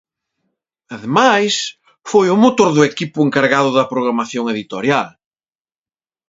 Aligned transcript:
Ademais, 0.95 1.53
foi 2.11 2.27
o 2.29 2.41
motor 2.43 2.69
do 2.73 2.85
equipo 2.91 3.17
encargado 3.27 3.69
da 3.77 3.89
programación 3.93 4.45
editorial. 4.53 5.07